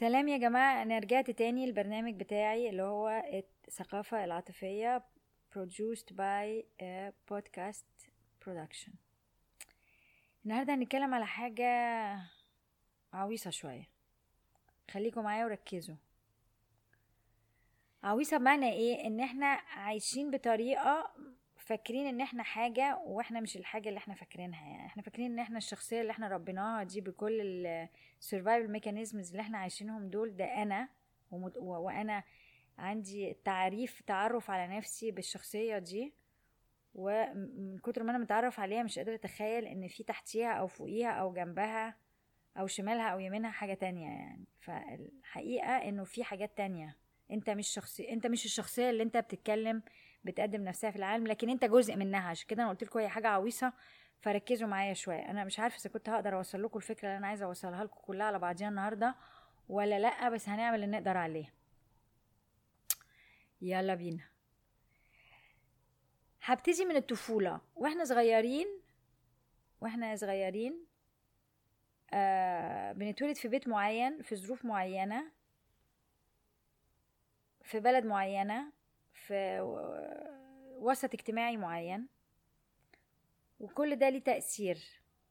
سلام 0.00 0.28
يا 0.28 0.38
جماعة. 0.38 0.82
أنا 0.82 0.98
رجعت 0.98 1.30
تاني 1.30 1.64
البرنامج 1.64 2.14
بتاعي 2.14 2.70
اللي 2.70 2.82
هو 2.82 3.22
الثقافة 3.68 4.24
العاطفية 4.24 5.02
produced 5.54 6.12
by 6.12 6.64
podcast 7.32 8.08
production. 8.44 8.90
النهاردة 10.44 10.74
هنتكلم 10.74 11.14
على 11.14 11.26
حاجة 11.26 11.66
عويصة 13.12 13.50
شوية. 13.50 13.88
خليكم 14.90 15.24
معايا 15.24 15.44
وركزوا. 15.44 15.96
عويصة 18.02 18.36
بمعنى 18.36 18.72
إيه؟ 18.72 19.06
إن 19.06 19.20
إحنا 19.20 19.46
عايشين 19.76 20.30
بطريقة 20.30 21.10
فاكرين 21.70 22.06
إن 22.06 22.20
إحنا 22.20 22.42
حاجة 22.42 22.98
وإحنا 23.04 23.40
مش 23.40 23.56
الحاجة 23.56 23.88
اللي 23.88 23.98
إحنا 23.98 24.14
فاكرينها. 24.14 24.68
يعني 24.68 24.86
إحنا 24.86 25.02
فاكرين 25.02 25.32
إن 25.32 25.38
إحنا 25.38 25.58
الشخصية 25.58 26.00
اللي 26.00 26.10
إحنا 26.10 26.28
ربيناها 26.28 26.82
دي 26.82 27.00
بكل 27.00 27.66
ال 28.20 28.26
survival 28.26 28.70
mechanisms 28.70 29.30
اللي 29.30 29.40
إحنا 29.40 29.58
عايشينهم 29.58 30.10
دول 30.10 30.36
ده 30.36 30.44
أنا 30.44 30.88
ومت... 31.30 31.56
و... 31.56 31.64
وأنا 31.64 32.22
عندي 32.78 33.36
تعريف 33.44 34.00
تعرف 34.00 34.50
على 34.50 34.76
نفسي 34.76 35.10
بالشخصية 35.10 35.78
دي. 35.78 36.14
ومن 36.94 37.78
كتر 37.78 38.02
ما 38.02 38.10
أنا 38.10 38.18
متعرف 38.18 38.60
عليها 38.60 38.82
مش 38.82 38.98
قادرة 38.98 39.14
أتخيل 39.14 39.64
إن 39.64 39.88
في 39.88 40.02
تحتيها 40.02 40.52
أو 40.52 40.66
فوقيها 40.66 41.10
أو 41.10 41.32
جنبها 41.32 41.96
أو 42.56 42.66
شمالها 42.66 43.08
أو 43.08 43.18
يمينها 43.20 43.50
حاجة 43.50 43.74
تانية 43.74 44.08
يعني. 44.08 44.44
فالحقيقة 44.60 45.76
إنه 45.76 46.04
في 46.04 46.24
حاجات 46.24 46.56
تانية. 46.56 46.96
أنت 47.30 47.50
مش 47.50 47.68
شخصي 47.68 48.12
أنت 48.12 48.26
مش 48.26 48.44
الشخصية 48.44 48.90
اللي 48.90 49.02
أنت 49.02 49.16
بتتكلم 49.16 49.82
بتقدم 50.24 50.64
نفسها 50.64 50.90
في 50.90 50.96
العالم 50.96 51.26
لكن 51.26 51.50
انت 51.50 51.64
جزء 51.64 51.96
منها 51.96 52.28
عشان 52.28 52.46
كده 52.48 52.62
أنا 52.62 52.70
قلت 52.70 52.84
لكم 52.84 52.98
هي 52.98 53.08
حاجة 53.08 53.28
عويصة 53.28 53.72
فركزوا 54.20 54.68
معايا 54.68 54.94
شوية. 54.94 55.30
أنا 55.30 55.44
مش 55.44 55.60
عارفة 55.60 55.76
إذا 55.80 55.90
كنت 55.90 56.08
هقدر 56.08 56.36
أوصل 56.36 56.62
لكم 56.62 56.78
الفكرة 56.78 57.08
اللي 57.08 57.18
أنا 57.18 57.26
عايزة 57.26 57.44
أوصلها 57.46 57.84
لكم 57.84 58.00
كلها 58.00 58.26
على 58.26 58.38
بعضيها 58.38 58.68
النهارده 58.68 59.14
ولا 59.68 59.98
لأ 59.98 60.28
بس 60.28 60.48
هنعمل 60.48 60.84
اللي 60.84 60.86
نقدر 60.98 61.16
عليه. 61.16 61.54
يلا 63.60 63.94
بينا. 63.94 64.24
هبتدي 66.42 66.84
من 66.84 66.96
الطفولة. 66.96 67.60
وإحنا 67.76 68.04
صغيرين 68.04 68.66
وإحنا 69.80 70.16
صغيرين 70.16 70.86
آه 72.12 72.92
بنتولد 72.92 73.36
في 73.36 73.48
بيت 73.48 73.68
معين 73.68 74.22
في 74.22 74.36
ظروف 74.36 74.64
معينة 74.64 75.32
في 77.62 77.80
بلد 77.80 78.06
معينة 78.06 78.72
في 79.12 79.60
وسط 80.78 81.14
اجتماعي 81.14 81.56
معين. 81.56 82.08
وكل 83.60 83.96
ده 83.96 84.08
ليه 84.08 84.18
تأثير. 84.18 84.78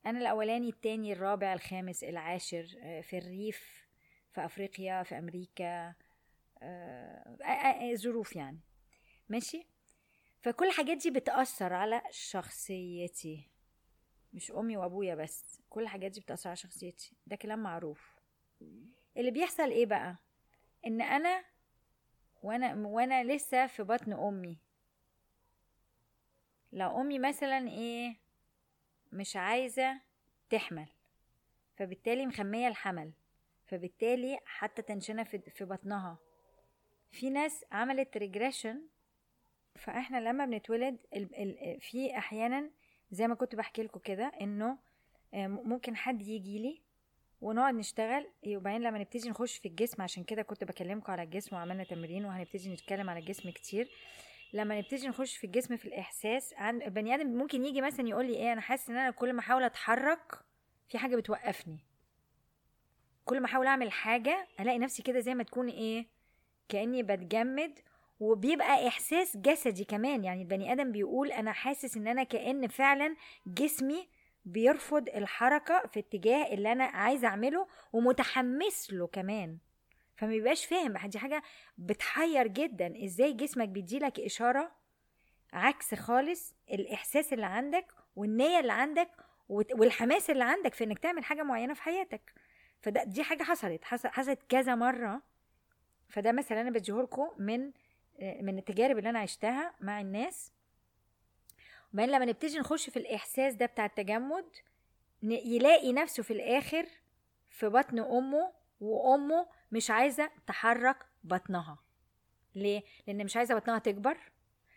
أنا 0.05 0.19
الأولاني 0.19 0.69
التاني 0.69 1.13
الرابع 1.13 1.53
الخامس 1.53 2.03
العاشر 2.03 2.63
في 3.01 3.17
الريف 3.17 3.87
في 4.31 4.45
أفريقيا 4.45 5.03
في 5.03 5.17
أمريكا 5.17 5.93
ظروف 7.95 8.35
يعني. 8.35 8.59
ماشي؟ 9.29 9.67
فكل 10.41 10.67
الحاجات 10.67 10.97
دي 10.97 11.11
بتأثر 11.11 11.73
على 11.73 12.01
شخصيتي. 12.11 13.49
مش 14.33 14.51
أمي 14.51 14.77
وأبويا 14.77 15.15
بس 15.15 15.61
كل 15.69 15.81
الحاجات 15.81 16.11
دي 16.11 16.21
بتأثر 16.21 16.49
على 16.49 16.55
شخصيتي. 16.57 17.15
ده 17.27 17.35
كلام 17.35 17.59
معروف. 17.63 18.15
اللي 19.17 19.31
بيحصل 19.31 19.71
إيه 19.71 19.85
بقى؟ 19.85 20.17
إن 20.85 21.01
أنا 21.01 21.43
وأنا 22.43 22.87
وأنا 22.87 23.23
لسه 23.23 23.67
في 23.67 23.83
بطن 23.83 24.13
أمي. 24.13 24.57
لو 26.71 27.01
أمي 27.01 27.19
مثلا 27.19 27.67
إيه 27.67 28.15
مش 29.11 29.35
عايزة 29.35 30.01
تحمل 30.49 30.87
فبالتالي 31.75 32.25
مخمية 32.25 32.67
الحمل 32.67 33.11
فبالتالي 33.65 34.39
حتى 34.45 34.81
تنشنة 34.81 35.23
في, 35.23 35.65
بطنها. 35.65 36.17
في 37.11 37.29
ناس 37.29 37.65
عملت 37.71 38.17
ريجريشن 38.17 38.81
فإحنا 39.75 40.17
لما 40.17 40.45
بنتولد 40.45 40.97
في 41.79 42.17
أحيانا 42.17 42.69
زي 43.11 43.27
ما 43.27 43.35
كنت 43.35 43.55
بحكي 43.55 43.83
لكم 43.83 43.99
كده 43.99 44.31
إنه 44.41 44.77
ممكن 45.33 45.95
حد 45.95 46.21
يجي 46.21 46.59
لي 46.59 46.81
ونقعد 47.41 47.73
نشتغل 47.75 48.25
وبعدين 48.47 48.81
لما 48.81 48.99
نبتدي 48.99 49.29
نخش 49.29 49.57
في 49.57 49.67
الجسم 49.67 50.01
عشان 50.01 50.23
كده 50.23 50.41
كنت 50.41 50.63
بكلمكم 50.63 51.11
على 51.11 51.23
الجسم 51.23 51.55
وعملنا 51.55 51.83
تمرين 51.83 52.25
وهنبتدي 52.25 52.73
نتكلم 52.73 53.09
على 53.09 53.19
الجسم 53.19 53.49
كتير. 53.49 53.89
لما 54.53 54.77
نبتدي 54.79 55.07
نخش 55.07 55.37
في 55.37 55.43
الجسم 55.43 55.77
في 55.77 55.85
الإحساس 55.85 56.53
عن 56.53 56.81
البني 56.81 57.15
آدم 57.15 57.27
ممكن 57.27 57.65
يجي 57.65 57.81
مثلا 57.81 58.07
يقول 58.07 58.25
لي 58.25 58.35
إيه 58.35 58.53
أنا 58.53 58.61
حاسس 58.61 58.89
إن 58.89 58.97
أنا 58.97 59.11
كل 59.11 59.33
ما 59.33 59.39
أحاول 59.39 59.63
أتحرك 59.63 60.39
في 60.89 60.97
حاجة 60.97 61.15
بتوقفني. 61.15 61.77
كل 63.25 63.39
ما 63.39 63.45
أحاول 63.45 63.67
أعمل 63.67 63.91
حاجة 63.91 64.47
ألاقي 64.59 64.79
نفسي 64.79 65.03
كده 65.03 65.19
زي 65.19 65.35
ما 65.35 65.43
تكون 65.43 65.67
إيه 65.69 66.05
كأني 66.69 67.03
بتجمد. 67.03 67.79
وبيبقى 68.19 68.87
إحساس 68.87 69.37
جسدي 69.37 69.83
كمان 69.85 70.23
يعني 70.23 70.41
البني 70.41 70.71
آدم 70.71 70.91
بيقول 70.91 71.31
أنا 71.31 71.51
حاسس 71.51 71.97
إن 71.97 72.07
أنا 72.07 72.23
كأن 72.23 72.67
فعلا 72.67 73.15
جسمي 73.47 74.07
بيرفض 74.45 75.09
الحركة 75.09 75.87
في 75.87 75.99
اتجاه 75.99 76.53
اللي 76.53 76.71
أنا 76.71 76.83
عايزة 76.83 77.27
أعمله 77.27 77.67
ومتحمس 77.93 78.93
له 78.93 79.07
كمان. 79.07 79.57
فما 80.15 80.29
بيبقاش 80.29 80.65
فاهم. 80.65 80.97
دي 81.07 81.19
حاجة 81.19 81.43
بتحير 81.77 82.47
جدا. 82.47 83.03
إزاي 83.05 83.33
جسمك 83.33 83.69
بيديلك 83.69 84.19
إشارة 84.19 84.71
عكس 85.53 85.95
خالص 85.95 86.55
الإحساس 86.71 87.33
اللي 87.33 87.45
عندك 87.45 87.85
والنية 88.15 88.59
اللي 88.59 88.73
عندك 88.73 89.09
والحماس 89.49 90.29
اللي 90.29 90.43
عندك 90.43 90.73
في 90.73 90.83
إنك 90.83 90.99
تعمل 90.99 91.23
حاجة 91.23 91.43
معينة 91.43 91.73
في 91.73 91.81
حياتك. 91.81 92.33
فده 92.81 93.03
دي 93.03 93.23
حاجة 93.23 93.43
حصلت. 93.43 93.83
حصلت 93.83 94.39
كذا 94.49 94.75
مرة. 94.75 95.21
فده 96.09 96.31
مثلا 96.31 96.61
أنا 96.61 96.69
بديهولكم 96.69 97.29
من 97.37 97.71
من 98.41 98.57
التجارب 98.57 98.97
اللي 98.97 99.09
أنا 99.09 99.19
عشتها 99.19 99.73
مع 99.81 100.01
الناس. 100.01 100.51
وبعدين 101.93 102.15
لما 102.15 102.25
نبتدي 102.25 102.59
نخش 102.59 102.89
في 102.89 102.97
الإحساس 102.99 103.53
ده 103.53 103.65
بتاع 103.65 103.85
التجمد 103.85 104.45
يلاقي 105.23 105.93
نفسه 105.93 106.23
في 106.23 106.33
الآخر 106.33 106.87
في 107.49 107.67
بطن 107.69 107.99
أمه 107.99 108.53
وأمه 108.79 109.47
مش 109.71 109.91
عايزة 109.91 110.31
تحرك 110.47 111.05
بطنها. 111.23 111.79
ليه؟ 112.55 112.83
لأن 113.07 113.23
مش 113.25 113.37
عايزة 113.37 113.55
بطنها 113.55 113.79
تكبر 113.79 114.17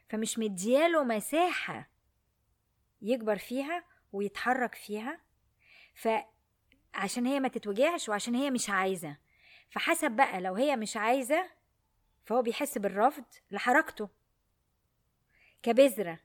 فمش 0.09 0.39
مدياله 0.39 1.05
مساحة 1.05 1.89
يكبر 3.03 3.39
فيها 3.39 3.85
ويتحرك 4.13 4.75
فيها. 4.75 5.21
فعشان 5.95 7.27
هي 7.27 7.41
ما 7.41 7.49
تتوجعش 7.49 8.09
وعشان 8.09 8.35
هي 8.35 8.51
مش 8.51 8.71
عايزة. 8.71 9.17
فحسب 9.71 10.11
بقى 10.11 10.41
لو 10.41 10.55
هي 10.55 10.77
مش 10.77 10.97
عايزة 10.97 11.51
فهو 12.25 12.43
بيحس 12.43 12.79
بالرفض 12.79 13.25
لحركته. 13.51 14.09
كبذرة. 15.63 16.19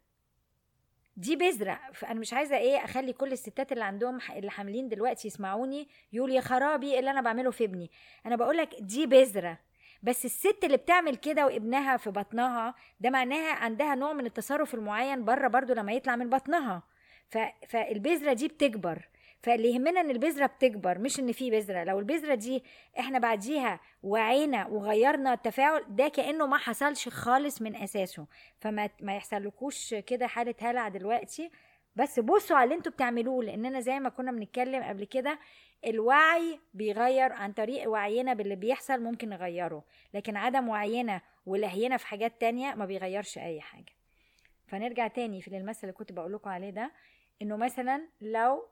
دي 1.18 1.36
بذرة. 1.36 1.80
فأنا 1.94 2.20
مش 2.20 2.34
عايزة 2.34 2.58
إيه 2.58 2.78
أخلي 2.84 3.14
كل 3.14 3.32
الستات 3.32 3.72
اللي 3.72 3.84
عندهم 3.84 4.20
اللي 4.36 4.52
حاملين 4.52 4.90
دلوقتي 4.90 5.28
يسمعوني 5.28 5.88
يقول 6.14 6.32
يا 6.32 6.42
خرابي 6.42 7.00
اللي 7.00 7.12
أنا 7.12 7.22
بعمله 7.22 7.52
في 7.52 7.64
ابني. 7.64 7.92
أنا 8.26 8.36
بقولك 8.36 8.70
دي 8.80 9.06
بذرة. 9.06 9.58
بس 10.04 10.26
الست 10.26 10.64
اللي 10.64 10.78
بتعمل 10.78 11.16
كده 11.16 11.46
وابنها 11.46 11.98
في 11.98 12.10
بطنها 12.10 12.76
ده 13.00 13.10
معناها 13.10 13.54
عندها 13.54 13.96
نوع 13.96 14.14
من 14.14 14.26
التصرف 14.26 14.74
المعين 14.74 15.26
بره 15.26 15.48
برضو 15.48 15.74
لما 15.74 15.92
يطلع 15.92 16.16
من 16.16 16.30
بطنها. 16.30 16.84
ف... 17.30 17.38
فالبذرة 17.70 18.34
دي 18.34 18.48
بتكبر. 18.48 19.08
فاللي 19.42 19.74
يهمنا 19.74 20.02
إن 20.02 20.10
البذرة 20.10 20.46
بتكبر 20.46 21.00
مش 21.00 21.20
إن 21.20 21.32
في 21.32 21.52
بذرة. 21.52 21.84
لو 21.84 22.00
البذرة 22.00 22.36
دي 22.36 22.64
إحنا 23.00 23.20
بعديها 23.20 23.80
وعينا 24.04 24.68
وغيرنا 24.68 25.34
التفاعل 25.34 25.84
ده 25.90 26.08
كأنه 26.08 26.48
ما 26.48 26.58
حصلش 26.58 27.10
خالص 27.10 27.62
من 27.62 27.76
أساسه. 27.76 28.28
فما 28.60 28.90
ما 29.02 29.16
يحصلكوش 29.16 29.94
كده 29.94 30.28
حالة 30.28 30.56
هلع 30.62 30.88
دلوقتي. 30.88 31.52
بس 31.96 32.20
بصوا 32.20 32.58
على 32.58 32.64
اللي 32.64 32.76
أنتوا 32.76 32.92
بتعملوه 32.92 33.44
لأننا 33.44 33.80
زي 33.80 34.00
ما 34.00 34.10
كنا 34.10 34.32
بنتكلم 34.32 34.84
قبل 34.84 35.04
كده 35.06 35.40
الوعي 35.88 36.60
بيغير 36.74 37.34
عن 37.34 37.54
طريق 37.54 37.90
وعينا 37.90 38.34
باللي 38.34 38.56
بيحصل 38.56 39.04
ممكن 39.04 39.30
نغيره. 39.30 39.84
لكن 40.14 40.38
عدم 40.38 40.70
وعينا 40.70 41.22
ولهينا 41.46 41.98
في 41.98 42.08
حاجات 42.08 42.42
تانية 42.42 42.76
ما 42.76 42.86
بيغيرش 42.86 43.38
أي 43.38 43.62
حاجة. 43.62 43.94
فنرجع 44.68 45.08
تاني 45.08 45.42
في 45.42 45.58
المثل 45.58 45.80
اللي 45.84 45.94
كنت 45.94 46.12
بقول 46.12 46.34
لكم 46.34 46.50
عليه 46.50 46.70
ده 46.70 46.92
إنه 47.42 47.58
مثلا 47.58 48.08
لو 48.22 48.68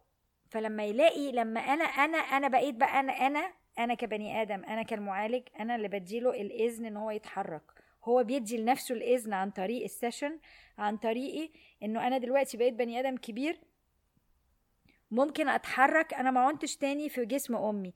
فلما 0.50 0.86
يلاقي 0.86 1.31
لما 1.31 1.59
أنا 1.59 1.83
أنا 1.83 2.18
أنا 2.18 2.47
بقيت 2.47 2.75
بقى 2.75 3.00
أنا 3.00 3.13
أنا 3.13 3.53
أنا 3.80 3.94
كبني 3.94 4.42
آدم 4.42 4.63
أنا 4.63 4.83
كالمعالج 4.83 5.44
أنا 5.59 5.75
اللي 5.75 5.88
بديله 5.88 6.30
الإذن 6.42 6.86
إن 6.86 6.97
هو 6.97 7.12
يتحرك. 7.12 7.62
هو 8.03 8.24
بيدي 8.24 8.57
لنفسه 8.57 8.95
الإذن 8.95 9.33
عن 9.33 9.51
طريق 9.51 9.83
السيشن 9.83 10.39
عن 10.77 10.97
طريقي 10.97 11.50
إنه 11.83 12.07
أنا 12.07 12.18
دلوقتي 12.18 12.57
بقيت 12.57 12.74
بني 12.74 13.00
آدم 13.00 13.18
كبير 13.18 13.59
ممكن 15.12 15.50
أتحرك 15.50 16.13
أنا 16.13 16.31
ما 16.31 16.39
عنتش 16.39 16.77
تاني 16.77 17.09
في 17.09 17.25
جسم 17.25 17.56
أمي. 17.56 17.94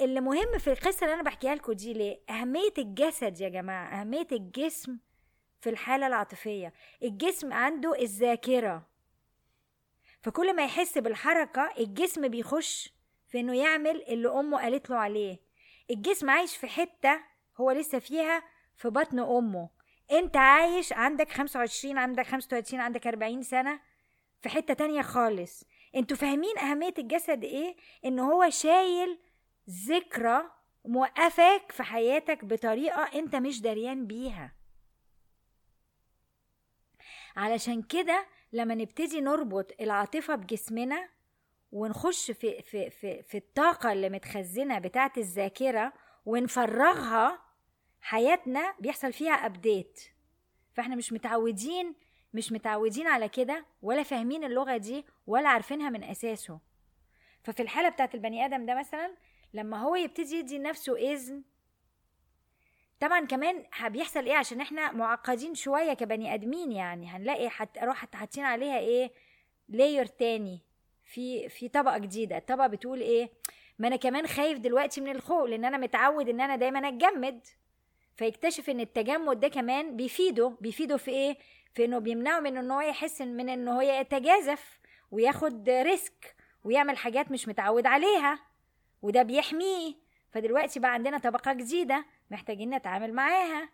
اللي 0.00 0.20
مهم 0.20 0.58
في 0.58 0.72
القصة 0.72 1.04
اللي 1.04 1.14
أنا 1.14 1.22
بحكيها 1.22 1.54
لكم 1.54 1.72
دي 1.72 1.92
ليه؟ 1.92 2.20
أهمية 2.30 2.72
الجسد 2.78 3.40
يا 3.40 3.48
جماعة 3.48 4.00
أهمية 4.00 4.26
الجسم 4.32 4.98
في 5.60 5.70
الحالة 5.70 6.06
العاطفية. 6.06 6.72
الجسم 7.02 7.52
عنده 7.52 8.00
الذاكرة. 8.00 8.91
فكل 10.22 10.56
ما 10.56 10.64
يحس 10.64 10.98
بالحركة 10.98 11.70
الجسم 11.78 12.28
بيخش 12.28 12.92
في 13.28 13.40
إنه 13.40 13.56
يعمل 13.56 14.02
اللي 14.02 14.28
أمه 14.28 14.58
قالت 14.62 14.90
له 14.90 14.96
عليه. 14.96 15.38
الجسم 15.90 16.30
عايش 16.30 16.56
في 16.56 16.66
حتة 16.66 17.20
هو 17.60 17.70
لسه 17.70 17.98
فيها 17.98 18.42
في 18.76 18.88
بطن 18.88 19.18
أمه. 19.18 19.70
أنت 20.12 20.36
عايش 20.36 20.92
عندك 20.92 21.30
25 21.30 21.98
عندك 21.98 22.26
35 22.26 22.80
عندك 22.80 23.06
40 23.06 23.42
سنة 23.42 23.80
في 24.40 24.48
حتة 24.48 24.74
تانية 24.74 25.02
خالص. 25.02 25.64
أنتوا 25.96 26.16
فاهمين 26.16 26.58
أهمية 26.58 26.94
الجسد 26.98 27.44
إيه؟ 27.44 27.76
إن 28.04 28.18
هو 28.18 28.50
شايل 28.50 29.18
ذكرى 29.70 30.42
موقفك 30.84 31.72
في 31.72 31.82
حياتك 31.82 32.44
بطريقة 32.44 33.02
أنت 33.02 33.36
مش 33.36 33.60
دريان 33.60 34.06
بيها. 34.06 34.52
علشان 37.36 37.82
كده 37.82 38.26
لما 38.52 38.74
نبتدي 38.74 39.20
نربط 39.20 39.72
العاطفة 39.80 40.34
بجسمنا 40.34 41.08
ونخش 41.72 42.30
في 42.30 42.62
في 42.62 42.90
في 42.90 43.22
في 43.22 43.36
الطاقة 43.38 43.92
اللي 43.92 44.08
متخزنة 44.08 44.78
بتاعه 44.78 45.12
الذاكرة 45.16 45.92
ونفرغها 46.26 47.42
حياتنا 48.00 48.74
بيحصل 48.80 49.12
فيها 49.12 49.32
ابديت 49.32 50.00
فاحنا 50.74 50.96
مش 50.96 51.12
متعودين 51.12 51.94
مش 52.34 52.52
متعودين 52.52 53.06
على 53.06 53.28
كده 53.28 53.66
ولا 53.82 54.02
فاهمين 54.02 54.44
اللغة 54.44 54.76
دي 54.76 55.06
ولا 55.26 55.48
عارفينها 55.48 55.90
من 55.90 56.04
أساسه. 56.04 56.60
ففي 57.42 57.62
الحالة 57.62 57.88
بتاعت 57.88 58.14
البني 58.14 58.44
آدم 58.44 58.66
ده 58.66 58.74
مثلا 58.78 59.14
لما 59.54 59.78
هو 59.80 59.96
يبتدي 59.96 60.36
يدي 60.36 60.58
نفسه 60.58 60.96
إذن 61.12 61.42
طبعا 63.02 63.26
كمان 63.26 63.64
بيحصل 63.86 64.26
إيه 64.26 64.34
عشان 64.34 64.60
إحنا 64.60 64.92
معقدين 64.92 65.54
شوية 65.54 65.92
كبني 65.92 66.34
آدمين 66.34 66.72
يعني 66.72 67.06
هنلاقي 67.08 67.48
حتروح 67.50 68.06
حاطين 68.14 68.44
عليها 68.44 68.78
إيه 68.78 69.10
layer 69.68 70.06
تاني 70.06 70.60
في 71.04 71.48
في 71.48 71.68
طبقة 71.68 71.98
جديدة. 71.98 72.36
الطبقة 72.36 72.66
بتقول 72.66 73.00
إيه 73.00 73.30
ما 73.78 73.88
أنا 73.88 73.96
كمان 73.96 74.26
خايف 74.26 74.58
دلوقتي 74.58 75.00
من 75.00 75.10
الخوف 75.10 75.48
لأن 75.48 75.64
أنا 75.64 75.78
متعود 75.78 76.28
إن 76.28 76.40
أنا 76.40 76.56
دايما 76.56 76.88
أتجمد. 76.88 77.46
فيكتشف 78.16 78.70
إن 78.70 78.80
التجمد 78.80 79.40
ده 79.40 79.48
كمان 79.48 79.96
بيفيده 79.96 80.56
بيفيده 80.60 80.96
في 80.96 81.10
إيه؟ 81.10 81.36
في 81.74 81.84
إنه 81.84 81.98
بيمنعه 81.98 82.40
من 82.40 82.56
ان 82.56 82.70
هو 82.70 82.80
يحس 82.80 83.20
من 83.22 83.48
ان 83.48 83.68
هو 83.68 83.80
يتجازف 83.80 84.80
وياخد 85.10 85.68
risk 85.70 86.36
ويعمل 86.64 86.96
حاجات 86.96 87.30
مش 87.30 87.48
متعود 87.48 87.86
عليها 87.86 88.38
وده 89.02 89.22
بيحميه. 89.22 89.94
فدلوقتي 90.30 90.80
بقى 90.80 90.92
عندنا 90.92 91.18
طبقة 91.18 91.52
جديدة 91.52 92.04
محتاجين 92.32 92.74
نتعامل 92.74 93.12
معاها. 93.12 93.68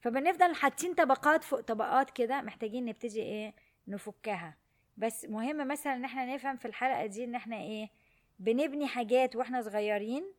فبنفضل 0.00 0.54
حاطين 0.54 0.94
طبقات 0.94 1.44
فوق 1.44 1.60
طبقات 1.60 2.10
كده 2.10 2.40
محتاجين 2.42 2.84
نبتدي 2.84 3.22
إيه 3.22 3.54
نفكها. 3.88 4.56
بس 4.96 5.24
مهم 5.24 5.68
مثلا 5.68 5.94
إن 5.94 6.04
إحنا 6.04 6.34
نفهم 6.34 6.56
في 6.56 6.64
الحلقة 6.68 7.06
دي 7.06 7.24
إن 7.24 7.34
إحنا 7.34 7.56
إيه 7.56 7.90
بنبني 8.38 8.86
حاجات 8.86 9.36
وإحنا 9.36 9.62
صغيرين 9.62 10.32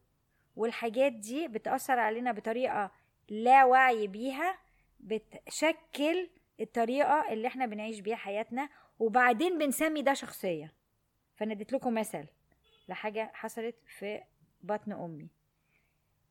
والحاجات 0.55 1.11
دي 1.13 1.47
بتأثر 1.47 1.99
علينا 1.99 2.31
بطريقة 2.31 2.91
لا 3.29 3.65
وعي 3.65 4.07
بيها 4.07 4.57
بتشكل 4.99 6.29
الطريقة 6.59 7.33
اللي 7.33 7.47
إحنا 7.47 7.65
بنعيش 7.65 7.99
بيها 7.99 8.15
حياتنا 8.15 8.69
وبعدين 8.99 9.57
بنسمي 9.57 10.01
ده 10.01 10.13
شخصية. 10.13 10.73
فأنا 11.35 11.53
اديت 11.53 11.73
لكم 11.73 11.93
مثل 11.93 12.25
لحاجة 12.87 13.31
حصلت 13.33 13.75
في 13.99 14.21
بطن 14.61 14.91
أمي. 14.91 15.29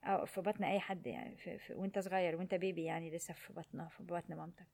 أو 0.05 0.27
في 0.27 0.41
بطن 0.41 0.65
أي 0.65 0.81
حد 0.81 1.07
يعني 1.07 1.37
في 1.37 1.59
في 1.59 1.75
وأنت 1.75 1.99
صغير 1.99 2.37
وأنت 2.37 2.55
بيبي 2.55 2.85
يعني 2.85 3.11
لسه 3.11 3.35
في 3.35 3.53
بطنها 3.53 3.89
في 3.89 4.03
بطن 4.03 4.35
مامتك. 4.35 4.67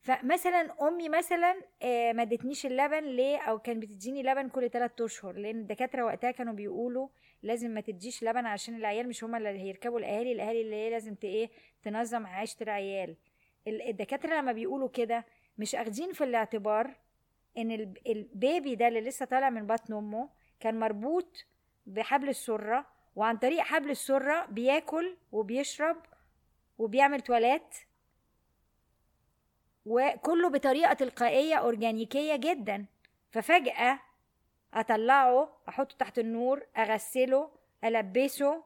فمثلا 0.00 0.88
أمي 0.88 1.08
مثلا 1.08 1.62
آه، 1.82 2.12
ما 2.12 2.22
ادتنيش 2.22 2.66
اللبن 2.66 3.04
ليه؟ 3.04 3.38
أو 3.38 3.58
كان 3.58 3.80
بتديني 3.80 4.22
لبن 4.22 4.48
كل 4.48 4.70
3 4.70 5.04
أشهر 5.04 5.32
لأن 5.32 5.60
الدكاترة 5.60 6.04
وقتها 6.04 6.30
كانوا 6.30 6.52
بيقولوا 6.52 7.08
لازم 7.42 7.70
ما 7.70 7.80
تديش 7.80 8.24
لبن 8.24 8.46
عشان 8.46 8.74
العيال 8.74 9.08
مش 9.08 9.24
هما 9.24 9.38
اللي 9.38 9.48
هيركبوا 9.48 9.98
الأهالي 9.98 10.32
الأهالي 10.32 10.60
اللي 10.60 10.76
هي 10.76 10.90
لازم 10.90 11.14
إيه 11.24 11.50
تنظم 11.82 12.26
عيشة 12.26 12.62
العيال. 12.62 13.16
الدكاترة 13.66 14.34
لما 14.40 14.52
بيقولوا 14.52 14.88
كده 14.88 15.24
مش 15.58 15.74
أخدين 15.74 16.12
في 16.12 16.24
الاعتبار 16.24 16.96
إن 17.58 17.94
البيبي 18.06 18.74
ده 18.74 18.88
اللي 18.88 19.00
لسه 19.00 19.26
طالع 19.26 19.50
من 19.50 19.66
بطن 19.66 19.94
أمه 19.94 20.28
كان 20.60 20.78
مربوط 20.80 21.46
بحبل 21.86 22.28
السرة 22.28 22.86
وعن 23.18 23.36
طريق 23.36 23.60
حبل 23.60 23.90
السرة 23.90 24.46
بياكل 24.46 25.16
وبيشرب 25.32 25.96
وبيعمل 26.78 27.20
تواليت. 27.20 27.74
وكله 29.86 30.48
بطريقة 30.50 30.92
تلقائية 30.92 31.54
أورجانيكية 31.54 32.36
جدا. 32.36 32.86
ففجأة 33.30 34.00
أطلعه 34.74 35.48
أحطه 35.68 35.96
تحت 35.96 36.18
النور 36.18 36.66
أغسله 36.76 37.50
ألبسه 37.84 38.64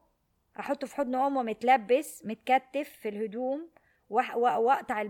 أحطه 0.60 0.86
في 0.86 0.96
حضن 0.96 1.14
أمه 1.14 1.42
متلبس 1.42 2.26
متكتف 2.26 2.88
في 2.88 3.08
الهدوم 3.08 3.68
وأقطع 4.10 5.04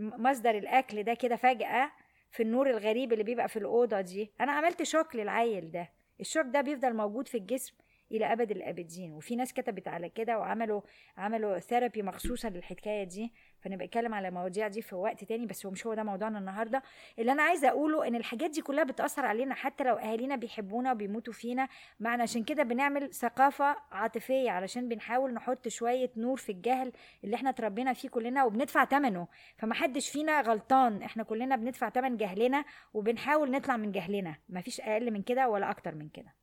مصدر 0.00 0.50
الأكل 0.58 1.02
ده 1.02 1.14
كده 1.14 1.36
فجأة 1.36 1.92
في 2.30 2.42
النور 2.42 2.70
الغريب 2.70 3.12
اللي 3.12 3.24
بيبقى 3.24 3.48
في 3.48 3.58
الأوضة 3.58 4.00
دي. 4.00 4.32
أنا 4.40 4.52
عملت 4.52 4.82
شوك 4.82 5.16
للعيل 5.16 5.70
ده. 5.70 5.88
الشوك 6.20 6.46
ده 6.46 6.60
بيفضل 6.60 6.94
موجود 6.96 7.28
في 7.28 7.36
الجسم 7.38 7.74
إلى 8.12 8.32
أبد 8.32 8.50
الآبدين. 8.50 9.12
وفي 9.12 9.36
ناس 9.36 9.52
كتبت 9.52 9.88
على 9.88 10.08
كده 10.08 10.38
وعملوا 10.38 10.80
عملوا 11.16 11.58
ثيرابي 11.58 12.02
مخصوصة 12.02 12.48
للحكاية 12.48 13.04
دي. 13.04 13.32
فنبقى 13.60 13.86
نتكلم 13.86 14.14
على 14.14 14.28
المواضيع 14.28 14.68
دي 14.68 14.82
في 14.82 14.94
وقت 14.94 15.24
تاني 15.24 15.46
بس 15.46 15.66
هو 15.66 15.72
مش 15.72 15.86
هو 15.86 15.94
ده 15.94 16.02
موضوعنا 16.02 16.38
النهارده. 16.38 16.82
اللي 17.18 17.32
أنا 17.32 17.42
عايزة 17.42 17.68
أقوله 17.68 18.08
إن 18.08 18.14
الحاجات 18.14 18.50
دي 18.50 18.62
كلها 18.62 18.84
بتأثر 18.84 19.26
علينا 19.26 19.54
حتى 19.54 19.84
لو 19.84 19.94
أهالينا 19.94 20.36
بيحبونا 20.36 20.92
وبيموتوا 20.92 21.32
فينا. 21.32 21.68
معنى 22.00 22.22
عشان 22.22 22.44
كده 22.44 22.62
بنعمل 22.62 23.14
ثقافة 23.14 23.76
عاطفية 23.92 24.50
علشان 24.50 24.88
بنحاول 24.88 25.34
نحط 25.34 25.68
شوية 25.68 26.10
نور 26.16 26.36
في 26.36 26.52
الجهل 26.52 26.92
اللي 27.24 27.36
إحنا 27.36 27.50
اتربينا 27.50 27.92
فيه 27.92 28.08
كلنا 28.08 28.44
وبندفع 28.44 28.84
ثمنه 28.84 29.26
فمحدش 29.56 30.10
فينا 30.10 30.40
غلطان. 30.40 31.02
إحنا 31.02 31.22
كلنا 31.22 31.56
بندفع 31.56 31.90
ثمن 31.90 32.16
جهلنا 32.16 32.64
وبنحاول 32.94 33.50
نطلع 33.50 33.76
من 33.76 33.92
جهلنا. 33.92 34.36
مفيش 34.48 34.80
أقل 34.80 35.10
من 35.10 35.22
كده 35.22 35.48
ولا 35.48 35.70
أكتر 35.70 35.94
من 35.94 36.08
كده. 36.08 36.39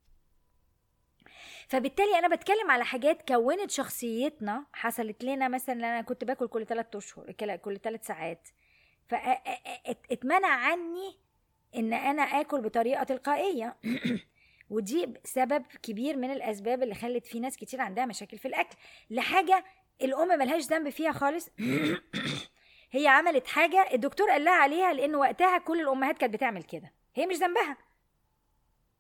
فبالتالي 1.67 2.19
أنا 2.19 2.35
بتكلم 2.35 2.71
على 2.71 2.85
حاجات 2.85 3.27
كونت 3.27 3.71
شخصيتنا 3.71 4.65
حصلت 4.73 5.23
لنا 5.23 5.47
مثلا 5.47 5.75
أنا 5.75 6.01
كنت 6.01 6.23
باكل 6.23 6.47
كل 6.47 6.65
ثلاث 6.65 6.95
أشهر 6.95 7.31
كل 7.55 7.79
ثلاث 7.79 8.05
ساعات. 8.05 8.47
فاتمنع 9.07 10.47
عني 10.47 11.17
إن 11.75 11.93
أنا 11.93 12.21
آكل 12.21 12.61
بطريقة 12.61 13.03
تلقائية. 13.03 13.75
ودي 14.69 15.13
سبب 15.23 15.65
كبير 15.83 16.17
من 16.17 16.31
الأسباب 16.31 16.83
اللي 16.83 16.95
خلت 16.95 17.25
في 17.25 17.39
ناس 17.39 17.57
كتير 17.57 17.81
عندها 17.81 18.05
مشاكل 18.05 18.37
في 18.37 18.47
الأكل. 18.47 18.77
لحاجة 19.09 19.65
الأم 20.01 20.27
ملهاش 20.27 20.63
ذنب 20.63 20.89
فيها 20.89 21.11
خالص. 21.11 21.49
هي 22.91 23.07
عملت 23.07 23.47
حاجة 23.47 23.89
الدكتور 23.93 24.29
قال 24.29 24.43
لها 24.43 24.53
عليها 24.53 24.93
لأن 24.93 25.15
وقتها 25.15 25.57
كل 25.57 25.81
الأمهات 25.81 26.17
كانت 26.17 26.33
بتعمل 26.33 26.63
كده. 26.63 26.93
هي 27.15 27.25
مش 27.25 27.35
ذنبها. 27.35 27.77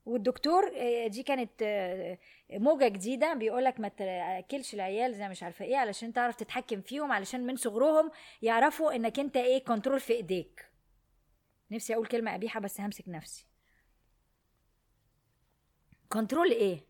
والدكتور 0.07 0.71
آه، 0.75 1.07
دي 1.07 1.23
كانت 1.23 1.51
آه، 1.61 2.17
موجة 2.51 2.87
جديدة 2.87 3.33
بيقولك 3.33 3.79
ما 3.79 3.87
تاكلش 3.87 4.73
العيال 4.73 5.13
زي 5.15 5.27
مش 5.29 5.43
عارفة 5.43 5.65
إيه 5.65 5.77
علشان 5.77 6.13
تعرف 6.13 6.35
تتحكم 6.35 6.81
فيهم 6.81 7.11
علشان 7.11 7.45
من 7.47 7.55
صغرهم 7.55 8.11
يعرفوا 8.41 8.95
إنك 8.95 9.19
أنت 9.19 9.37
إيه 9.37 9.63
control 9.63 9.99
في 9.99 10.13
إيديك. 10.13 10.65
نفسي 11.71 11.93
أقول 11.93 12.07
كلمة 12.07 12.33
قبيحة 12.33 12.59
بس 12.59 12.81
همسك 12.81 13.03
نفسي. 13.07 13.45
control 16.09 16.51
إيه؟ 16.51 16.86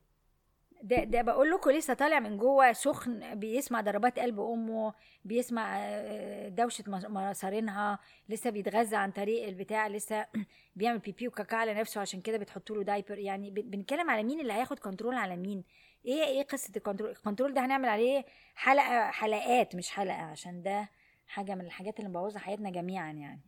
ده 0.83 1.03
ده 1.03 1.21
بقول 1.21 1.51
لكم 1.51 1.71
لسه 1.71 1.93
طالع 1.93 2.19
من 2.19 2.37
جوه 2.37 2.73
سخن 2.73 3.35
بيسمع 3.35 3.81
ضربات 3.81 4.19
قلب 4.19 4.39
أمه 4.39 4.93
بيسمع 5.25 5.77
آه، 5.79 6.49
دوشة 6.49 6.83
مصارينها 6.87 7.99
لسه 8.29 8.49
بيتغذى 8.49 8.95
عن 8.95 9.11
طريق 9.11 9.47
البتاع 9.47 9.87
لسه 9.87 10.25
بيعمل 10.75 10.99
بيبي 10.99 11.27
وكاكا 11.27 11.57
على 11.57 11.73
نفسه 11.73 12.01
عشان 12.01 12.21
كده 12.21 12.37
بتحطوا 12.37 12.75
له 12.75 12.83
diaper 12.83 13.17
يعني 13.19 13.51
بنتكلم 13.51 14.09
على 14.09 14.23
مين 14.23 14.39
اللي 14.39 14.53
هياخد 14.53 14.79
control 14.79 15.15
على 15.15 15.35
مين؟ 15.35 15.63
إيه 16.05 16.23
إيه 16.23 16.43
قصة 16.43 16.71
ال 16.77 16.81
control 16.81 17.11
ال 17.11 17.16
control 17.16 17.53
ده 17.53 17.65
هنعمل 17.65 17.89
عليه 17.89 18.25
حلقة 18.55 19.11
حلقات 19.11 19.75
مش 19.75 19.89
حلقة 19.91 20.21
عشان 20.21 20.61
ده 20.61 20.89
حاجة 21.27 21.55
من 21.55 21.65
الحاجات 21.65 21.99
اللي 21.99 22.09
مبوظة 22.09 22.39
حياتنا 22.39 22.69
جميعا 22.69 23.11
يعني. 23.11 23.41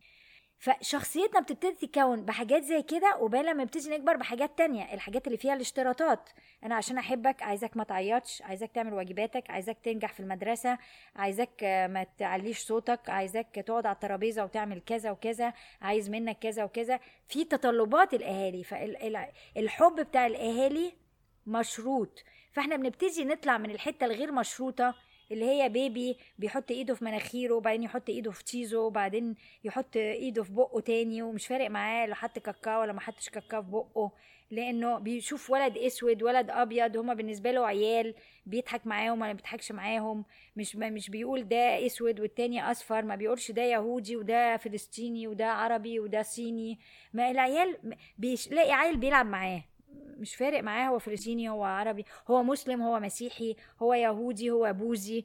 فشخصيتنا 0.60 1.40
بتبتدي 1.40 1.72
تتكون 1.72 2.24
بحاجات 2.24 2.62
زي 2.62 2.82
كده 2.82 3.16
وبال 3.20 3.46
لما 3.46 3.62
نبتدي 3.64 3.90
نكبر 3.90 4.16
بحاجات 4.16 4.58
تانية 4.58 4.94
الحاجات 4.94 5.26
اللي 5.26 5.38
فيها 5.38 5.54
الاشتراطات. 5.54 6.30
أنا 6.64 6.74
عشان 6.74 6.98
أحبك 6.98 7.42
عايزك 7.42 7.76
ما 7.76 7.84
تعيطش 7.84 8.42
عايزك 8.42 8.70
تعمل 8.74 8.92
واجباتك 8.92 9.50
عايزك 9.50 9.76
تنجح 9.84 10.12
في 10.12 10.20
المدرسة 10.20 10.78
عايزك 11.16 11.62
ما 11.90 12.06
تعليش 12.18 12.58
صوتك 12.58 13.10
عايزك 13.10 13.46
تقعد 13.66 13.86
على 13.86 13.94
الترابيزة 13.94 14.44
وتعمل 14.44 14.80
كذا 14.86 15.10
وكذا 15.10 15.52
عايز 15.82 16.10
منك 16.10 16.38
كذا 16.38 16.64
وكذا. 16.64 17.00
في 17.28 17.44
تطلبات 17.44 18.14
الأهالي 18.14 18.64
فالحب 18.64 19.96
بتاع 19.96 20.26
الأهالي 20.26 20.92
مشروط. 21.46 22.24
فإحنا 22.52 22.76
بنبتدي 22.76 23.24
نطلع 23.24 23.58
من 23.58 23.70
الحتة 23.70 24.06
الغير 24.06 24.32
مشروطة 24.32 24.94
اللي 25.32 25.44
هي 25.44 25.68
بيبي 25.68 26.16
بيحط 26.38 26.70
ايده 26.70 26.94
في 26.94 27.04
مناخيره 27.04 27.54
وبعدين 27.54 27.82
يحط 27.82 28.08
ايده 28.08 28.30
في 28.30 28.44
تشيزه 28.44 28.78
وبعدين 28.80 29.34
يحط 29.64 29.96
ايده 29.96 30.42
في 30.42 30.52
بقه 30.52 30.80
تاني 30.80 31.22
ومش 31.22 31.46
فارق 31.46 31.70
معاه 31.70 32.06
لو 32.06 32.14
حط 32.14 32.38
كاكاو 32.38 32.80
ولا 32.80 32.92
ما 32.92 33.00
حطش 33.00 33.28
كاكاو 33.28 33.62
في 33.62 33.70
بقه 33.70 34.12
لأنه 34.50 34.98
بيشوف 34.98 35.50
ولد 35.50 35.78
أسود 35.78 36.22
ولد 36.22 36.50
أبيض 36.50 36.96
هما 36.96 37.14
بالنسبة 37.14 37.50
له 37.50 37.66
عيال 37.66 38.14
بيضحك 38.46 38.86
معاهم 38.86 39.22
ولا 39.22 39.32
بيضحكش 39.32 39.72
معاهم 39.72 40.24
مش 40.56 40.76
مش 40.76 41.10
بيقول 41.10 41.48
ده 41.48 41.86
أسود 41.86 42.20
والتاني 42.20 42.70
أصفر 42.70 43.02
ما 43.04 43.16
بيقولش 43.16 43.50
ده 43.50 43.62
يهودي 43.62 44.16
وده 44.16 44.56
فلسطيني 44.56 45.28
وده 45.28 45.46
عربي 45.46 46.00
وده 46.00 46.22
صيني 46.22 46.78
ما 47.12 47.30
العيال 47.30 47.96
بيلاقي 48.18 48.72
عيل 48.72 48.96
بيلعب 48.96 49.26
معاه. 49.26 49.62
مش 50.20 50.36
فارق 50.36 50.62
معاه 50.62 50.88
هو 50.88 50.98
فلسطيني 50.98 51.48
هو 51.48 51.64
عربي 51.64 52.04
هو 52.30 52.42
مسلم 52.42 52.82
هو 52.82 53.00
مسيحي 53.00 53.56
هو 53.82 53.94
يهودي 53.94 54.50
هو 54.50 54.72
بوذي. 54.72 55.24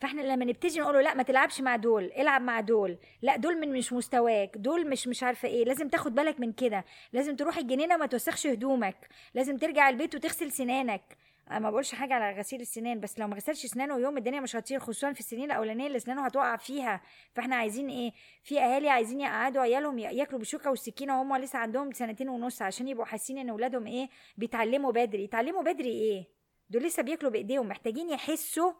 فاحنا 0.00 0.22
لما 0.22 0.44
نبتدي 0.44 0.80
نقول 0.80 0.94
له 0.94 1.00
لا 1.00 1.14
ما 1.14 1.22
تلعبش 1.22 1.60
مع 1.60 1.76
دول 1.76 2.12
العب 2.18 2.42
مع 2.42 2.60
دول. 2.60 2.98
لا 3.22 3.36
دول 3.36 3.60
من 3.60 3.72
مش 3.72 3.92
مستواك 3.92 4.56
دول 4.56 4.90
مش 4.90 5.08
مش 5.08 5.22
عارفة 5.22 5.48
إيه. 5.48 5.64
لازم 5.64 5.88
تاخد 5.88 6.14
بالك 6.14 6.40
من 6.40 6.52
كده. 6.52 6.84
لازم 7.12 7.36
تروح 7.36 7.56
الجنينة 7.58 7.96
ما 7.96 8.06
توسخش 8.06 8.46
هدومك. 8.46 9.08
لازم 9.34 9.56
ترجع 9.56 9.88
البيت 9.88 10.14
وتغسل 10.14 10.52
سنانك. 10.52 11.16
أنا 11.50 11.58
ما 11.58 11.70
بقولش 11.70 11.94
حاجة 11.94 12.14
على 12.14 12.38
غسيل 12.38 12.60
السنان 12.60 13.00
بس 13.00 13.18
لو 13.18 13.28
ما 13.28 13.36
غسلش 13.36 13.66
سنانه 13.66 13.98
يوم 13.98 14.18
الدنيا 14.18 14.40
مش 14.40 14.56
هتطير 14.56 14.80
خصوصا 14.80 15.12
في 15.12 15.20
السنين 15.20 15.44
الأولانية 15.44 15.86
اللي 15.86 15.98
سنانه 15.98 16.24
هتقع 16.24 16.56
فيها. 16.56 17.00
فإحنا 17.34 17.56
عايزين 17.56 17.88
إيه؟ 17.88 18.12
في 18.42 18.60
أهالي 18.60 18.88
عايزين 18.88 19.20
يقعدوا 19.20 19.62
عيالهم 19.62 19.98
ياكلوا 19.98 20.38
بالشوكه 20.38 20.70
والسكينة 20.70 21.18
وهم 21.18 21.36
لسه 21.36 21.58
عندهم 21.58 21.92
سنتين 21.92 22.28
ونص 22.28 22.62
عشان 22.62 22.88
يبقوا 22.88 23.04
حاسين 23.06 23.38
إن 23.38 23.48
اولادهم 23.50 23.86
إيه؟ 23.86 24.08
بيتعلموا 24.36 24.92
بدري. 24.92 25.24
يتعلموا 25.24 25.62
بدري 25.62 25.90
إيه؟ 25.90 26.28
دول 26.70 26.82
لسه 26.82 27.02
بياكلوا 27.02 27.30
بإيديهم. 27.30 27.68
محتاجين 27.68 28.10
يحسوا 28.10 28.72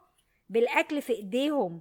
بالأكل 0.48 1.02
في 1.02 1.12
إيديهم. 1.12 1.80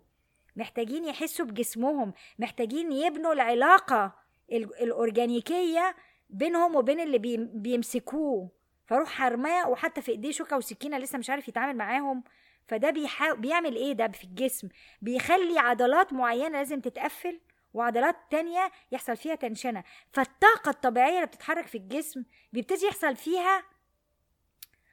محتاجين 0.55 1.05
يحسوا 1.05 1.45
بجسمهم. 1.45 2.13
محتاجين 2.39 2.91
يبنوا 2.91 3.33
العلاقة 3.33 4.15
الأورجانيكية 4.51 5.95
بينهم 6.29 6.75
وبين 6.75 6.99
اللي 6.99 7.17
بيمسكوه. 7.53 8.49
فاروح 8.87 9.09
حرماه 9.09 9.69
وحتى 9.69 10.01
في 10.01 10.11
ايديه 10.11 10.31
شوكه 10.31 10.57
وسكينه 10.57 10.97
لسه 10.97 11.17
مش 11.17 11.29
عارف 11.29 11.47
يتعامل 11.47 11.77
معاهم. 11.77 12.23
فده 12.67 12.89
بيحا... 12.89 13.33
بيعمل 13.33 13.75
إيه؟ 13.75 13.93
ده 13.93 14.07
في 14.07 14.23
الجسم. 14.23 14.69
بيخلي 15.01 15.59
عضلات 15.59 16.13
معينة 16.13 16.57
لازم 16.57 16.79
تتقفل 16.79 17.39
وعضلات 17.73 18.15
تانية 18.31 18.71
يحصل 18.91 19.17
فيها 19.17 19.35
تنشنة. 19.35 19.83
فالطاقة 20.13 20.69
الطبيعية 20.69 21.15
اللي 21.15 21.25
بتتحرك 21.25 21.67
في 21.67 21.77
الجسم 21.77 22.23
بيبتدي 22.53 22.85
يحصل 22.85 23.15
فيها 23.15 23.63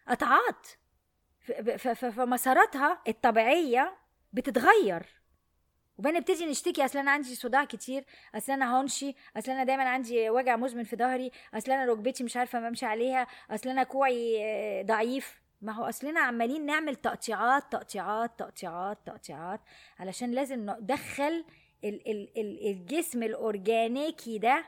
قطعات 0.09 0.69
فمساراتها 1.97 3.03
الطبيعية 3.09 3.97
بتتغير. 4.33 5.07
وبنبتدي 5.99 6.47
نشتكي 6.47 6.85
أصل 6.85 6.99
أنا 6.99 7.11
عندي 7.11 7.35
صداع 7.35 7.65
كتير 7.65 8.05
أصل 8.35 8.53
أنا 8.53 8.77
هونشي 8.79 9.15
أصل 9.37 9.53
أنا 9.53 9.65
دايما 9.65 9.83
عندي 9.89 10.31
وجع 10.31 10.57
مزمن 10.57 10.85
في 10.85 10.97
ظهري 10.97 11.31
أصل 11.55 11.73
أنا 11.73 11.85
ركبتي 11.93 12.25
مش 12.25 12.37
عارفة 12.37 12.61
بمشي 12.61 12.87
عليها 12.87 13.27
أصل 13.51 13.69
أنا 13.69 13.83
كوعي 13.83 14.39
آه، 14.45 14.83
ضعيف. 14.83 15.41
ما 15.63 15.73
هو 15.73 15.85
اصلنا 15.85 16.21
عمالين 16.21 16.67
نعمل 16.67 16.97
تقطيعات 16.97 17.63
تقطيعات 17.73 18.39
تقطيعات 18.39 18.99
تقطيعات 19.07 19.61
علشان 19.99 20.31
لازم 20.31 20.71
ندخل 20.71 21.45
الجسم 22.67 23.23
الأورجانيكي 23.23 24.39
ده 24.39 24.65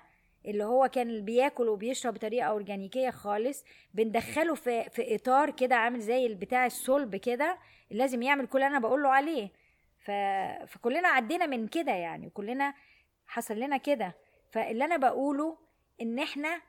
اللي 0.46 0.64
هو 0.64 0.88
كان 0.88 1.24
بياكل 1.24 1.68
وبيشرب 1.68 2.14
بطريقة 2.14 2.46
أورجانيكية 2.46 3.10
خالص 3.10 3.64
بندخله 3.94 4.54
في 4.54 4.90
في 4.90 5.14
إطار 5.14 5.50
كده 5.50 5.76
عامل 5.76 6.00
زي 6.00 6.34
بتاع 6.34 6.66
الصلب 6.66 7.16
كده 7.16 7.58
لازم 7.90 8.22
يعمل 8.22 8.46
كل 8.46 8.58
اللي 8.58 8.66
أنا 8.66 8.78
بقول 8.78 9.02
له 9.02 9.08
عليه. 9.08 9.50
ف... 10.06 10.10
فكلنا 10.66 11.08
عدينا 11.08 11.46
من 11.46 11.68
كده 11.68 11.92
يعني 11.92 12.26
وكلنا 12.26 12.74
حصل 13.26 13.54
لنا 13.54 13.76
كده. 13.76 14.14
فاللي 14.50 14.84
أنا 14.84 14.96
بقوله 14.96 15.58
إن 16.00 16.18
إحنا 16.18 16.60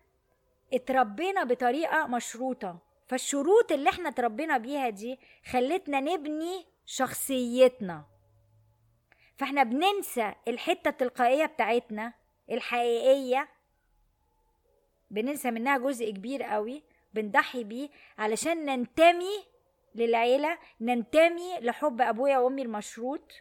اتربينا 0.73 1.43
بطريقة 1.43 2.07
مشروطة. 2.07 2.79
فالشروط 3.07 3.71
اللي 3.71 3.89
إحنا 3.89 4.09
اتربينا 4.09 4.57
بيها 4.57 4.89
دي 4.89 5.19
خلتنا 5.45 5.99
نبني 5.99 6.65
شخصيتنا. 6.85 8.05
فإحنا 9.37 9.63
بننسى 9.63 10.33
الحتة 10.47 10.89
التلقائية 10.89 11.45
بتاعتنا 11.45 12.13
الحقيقية. 12.51 13.47
بننسى 15.11 15.51
منها 15.51 15.77
جزء 15.77 16.11
كبير 16.11 16.43
قوي 16.43 16.83
بنضحي 17.13 17.63
بيه 17.63 17.89
علشان 18.17 18.65
ننتمي 18.65 19.45
للعيلة 19.97 20.57
ننتمي 20.81 21.59
لحب 21.59 22.01
أبويا 22.01 22.37
وأمي 22.37 22.61
المشروط. 22.61 23.31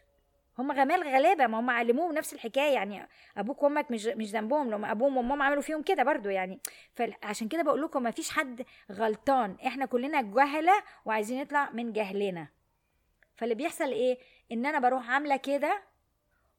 هم 0.58 0.72
غمال 0.72 1.02
غلابة 1.02 1.46
ما 1.46 1.60
هم 1.60 1.70
علموهم 1.70 2.12
نفس 2.14 2.34
الحكاية 2.34 2.74
يعني 2.74 3.08
أبوك 3.36 3.62
وأمك 3.62 3.90
مش 3.90 4.06
مش 4.06 4.30
ذنبهم 4.30 4.70
لما 4.70 4.92
أبوهم 4.92 5.16
وأمهم 5.16 5.42
عملوا 5.42 5.62
فيهم 5.62 5.82
كده 5.82 6.02
برضو 6.02 6.28
يعني. 6.28 6.60
فعشان 6.94 7.48
كده 7.48 7.62
بقول 7.62 7.82
لكم 7.82 8.02
ما 8.02 8.10
فيش 8.10 8.30
حد 8.30 8.64
غلطان. 8.92 9.56
إحنا 9.66 9.86
كلنا 9.86 10.22
جهلة 10.22 10.72
وعايزين 11.04 11.40
نطلع 11.40 11.70
من 11.70 11.92
جهلنا. 11.92 12.48
فاللي 13.36 13.54
بيحصل 13.54 13.92
إيه؟ 13.92 14.18
إن 14.52 14.66
أنا 14.66 14.78
بروح 14.78 15.10
عاملة 15.10 15.36
كده 15.36 15.82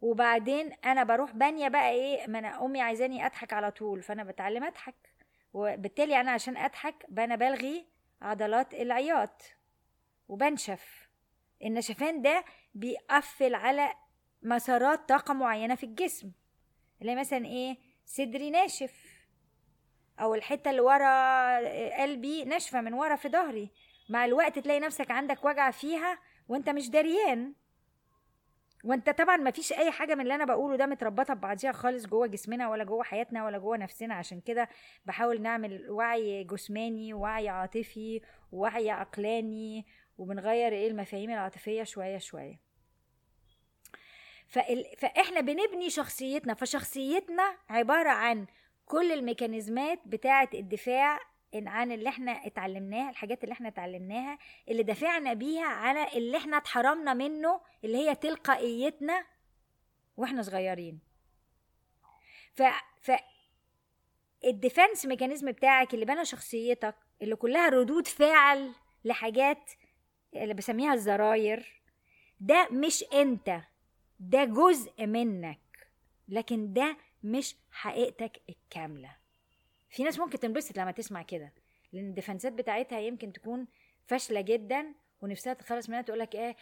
وبعدين 0.02 0.72
أنا 0.86 1.04
بروح 1.04 1.32
بانية 1.32 1.68
بقى 1.68 1.90
إيه؟ 1.90 2.28
ما 2.28 2.40
أنا 2.40 2.66
أمي 2.66 2.82
عايزاني 2.82 3.26
أضحك 3.26 3.54
على 3.54 3.72
طول 3.72 4.02
فأنا 4.02 4.24
بتعلم 4.24 4.64
أضحك. 4.64 4.96
وبالتالي 5.54 6.22
أنا 6.22 6.32
عشان 6.32 6.58
أضحك 6.58 7.06
أنا 7.18 7.36
بلغي 7.36 7.86
عضلات 8.22 8.74
العياط. 8.74 9.57
وبنشف. 10.28 11.08
النشفان 11.64 12.22
ده 12.22 12.46
بيقفل 12.74 13.56
على 13.56 13.94
مسارات 14.42 15.10
طاقة 15.10 15.34
معينة 15.34 15.76
في 15.76 15.86
الجسم 15.86 16.32
اللي 17.02 17.16
مثلا 17.16 17.46
إيه؟ 17.46 17.78
صدري 18.06 18.50
ناشف 18.50 19.18
أو 20.20 20.36
الحتة 20.36 20.72
اللي 20.72 20.82
ورا 20.82 22.02
قلبي 22.02 22.44
ناشفة 22.44 22.82
من 22.82 22.94
ورا 22.94 23.16
في 23.16 23.30
ظهري. 23.30 23.72
مع 24.10 24.26
الوقت 24.26 24.60
تلاقي 24.60 24.80
نفسك 24.80 25.12
عندك 25.12 25.46
وجع 25.46 25.72
فيها 25.72 26.20
وأنت 26.48 26.70
مش 26.70 26.90
دريان. 26.90 27.54
وأنت 28.84 29.10
طبعا 29.10 29.38
ما 29.38 29.52
فيش 29.52 29.74
أي 29.74 29.92
حاجة 29.92 30.16
من 30.16 30.22
اللي 30.22 30.36
أنا 30.36 30.46
بقوله 30.46 30.76
ده 30.76 30.86
متربطة 30.86 31.34
ببعضيها 31.34 31.72
خالص 31.72 32.06
جوه 32.06 32.28
جسمنا 32.28 32.70
ولا 32.70 32.84
جوه 32.84 33.04
حياتنا 33.04 33.46
ولا 33.46 33.58
جوه 33.58 33.78
نفسنا. 33.78 34.14
عشان 34.16 34.42
كده 34.42 34.70
بحاول 35.06 35.42
نعمل 35.42 35.90
وعي 35.90 36.44
جسماني 36.44 37.14
ووعي 37.14 37.50
عاطفي 37.50 38.22
ووعي 38.52 38.90
عقلاني 38.92 39.86
وبنغير 40.18 40.74
إيه 40.74 40.88
المفاهيم 40.88 41.30
العاطفية 41.30 41.84
شوية 41.84 42.18
شوية. 42.18 42.60
فال... 44.48 44.86
فاحنا 44.98 45.42
بنبني 45.42 45.90
شخصيتنا 45.90 46.54
فشخصيتنا 46.54 47.58
عبارة 47.70 48.10
عن 48.10 48.46
كل 48.86 49.12
الميكانيزمات 49.12 50.00
بتاعة 50.06 50.50
الدفاع 50.54 51.20
عن 51.56 51.92
اللي 51.92 52.10
إحنا 52.10 52.32
اتعلمناها 52.32 53.10
الحاجات 53.10 53.44
اللي 53.44 53.54
إحنا 53.54 53.68
اتعلمناها 53.68 54.38
اللي 54.70 54.84
دافعنا 54.84 55.34
بيها 55.34 55.66
على 55.66 56.08
اللي 56.18 56.38
إحنا 56.38 56.58
اتحرمنا 56.58 57.14
منه 57.14 57.62
اللي 57.84 57.98
هي 57.98 58.16
تلقائيتنا 58.16 59.26
وإحنا 60.18 60.42
صغيرين. 60.42 61.00
ف 62.56 62.64
ف 63.02 63.12
ال 64.46 64.53
defense 64.53 65.06
mechanism 65.06 65.52
بتاعك 65.52 65.94
اللي 65.94 66.06
بنى 66.06 66.26
شخصيتك 66.26 66.96
اللي 67.22 67.36
كلها 67.36 67.70
ردود 67.70 68.08
فعل 68.08 68.72
لحاجات 69.06 69.72
اللي 70.44 70.54
بسميها 70.54 70.94
الزراير 70.94 71.82
ده 72.40 72.68
مش 72.72 73.04
انت 73.14 73.62
ده 74.20 74.44
جزء 74.44 75.06
منك 75.06 75.60
لكن 76.28 76.74
ده 76.74 76.98
مش 77.24 77.56
حقيقتك 77.72 78.42
الكاملة. 78.50 79.16
في 79.90 80.04
ناس 80.04 80.20
ممكن 80.20 80.40
تنبسط 80.40 80.78
لما 80.78 80.92
تسمع 80.92 81.22
كده 81.22 81.54
لأن 81.94 82.10
الديفنسات 82.10 82.54
بتاعتها 82.54 83.00
يمكن 83.00 83.34
تكون 83.34 83.68
فاشلة 84.08 84.42
جدا 84.42 84.94
ونفسها 85.22 85.54
تتخلص 85.54 85.90
منها 85.90 86.02
تقول 86.02 86.20
لك 86.20 86.36
إيه 86.36 86.56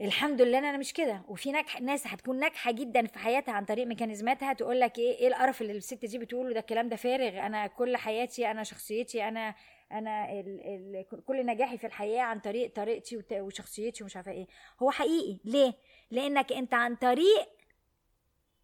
الحمد 0.00 0.42
لله 0.42 0.58
أنا 0.58 0.76
مش 0.76 0.92
كده. 0.92 1.22
وفي 1.28 1.52
ناجح 1.52 1.80
ناس 1.80 2.06
هتكون 2.06 2.38
ناجحة 2.38 2.70
جدا 2.72 3.06
في 3.06 3.18
حياتها 3.18 3.52
عن 3.52 3.64
طريق 3.64 3.86
ميكانيزماتها 3.86 4.52
تقول 4.52 4.80
لك 4.80 4.98
إيه 4.98 5.18
إيه 5.18 5.28
القرف 5.28 5.62
اللي 5.62 5.72
الست 5.72 6.04
دي 6.04 6.18
بتقوله 6.18 6.52
ده 6.54 6.60
الكلام 6.60 6.88
ده 6.88 6.96
فارغ 6.96 7.46
أنا 7.46 7.66
كل 7.66 7.96
حياتي 7.96 8.50
أنا 8.50 8.62
شخصيتي 8.62 9.28
أنا 9.28 9.54
أنا 9.92 10.32
ال 10.32 10.60
ال 10.64 11.24
كل 11.26 11.46
نجاحي 11.46 11.78
في 11.78 11.86
الحياة 11.86 12.22
عن 12.22 12.40
طريق 12.40 12.74
طريقتي 12.74 13.24
وشخصيتي 13.32 14.02
ومش 14.02 14.16
عارفة 14.16 14.32
إيه. 14.32 14.46
هو 14.82 14.90
حقيقي. 14.90 15.38
ليه؟ 15.44 15.74
لأنك 16.10 16.52
أنت 16.52 16.74
عن 16.74 16.96
طريق 16.96 17.48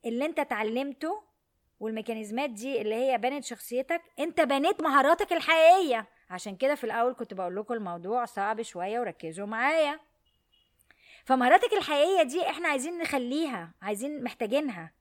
اللي 0.05 0.25
أنت 0.27 0.39
اتعلمته 0.39 1.23
والميكانيزمات 1.81 2.51
دي 2.51 2.81
اللي 2.81 2.95
هي 2.95 3.19
بنت 3.19 3.45
شخصيتك 3.45 4.03
أنت 4.19 4.41
بنيت 4.41 4.83
مهاراتك 4.83 5.33
الحقيقية. 5.33 6.07
عشان 6.31 6.57
كده 6.57 6.75
في 6.75 6.85
الأول 6.85 7.15
كنت 7.15 7.35
بقول 7.35 7.57
لكم 7.57 7.75
الموضوع 7.75 8.25
صعب 8.25 8.63
شوية 8.63 9.01
وركزوا 9.01 9.47
معايا. 9.47 10.01
فمهاراتك 11.25 11.73
الحقيقية 11.73 12.23
دي 12.23 12.43
إحنا 12.43 12.69
عايزين 12.69 12.99
نخليها 12.99 13.75
عايزين 13.83 14.25
محتاجينها. 14.25 14.93